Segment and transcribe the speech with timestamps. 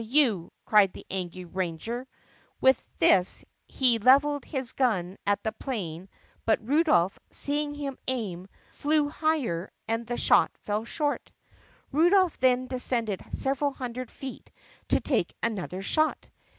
[0.03, 2.07] you!" cried the angry Ranger.
[2.59, 6.09] With this he leveled his gun at the 'plane
[6.43, 11.31] but Rudolph, seeing him aim, flew higher and the shot fell short.
[11.91, 14.49] Rudolph then descended several hundred feet
[14.87, 16.29] to take an other shot.